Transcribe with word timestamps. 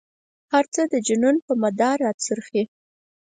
هر 0.51 0.65
څه 0.73 0.81
د 0.91 0.93
جنون 1.07 1.35
په 1.45 1.53
مدار 1.63 1.97
را 2.05 2.11
څرخي. 2.25 2.63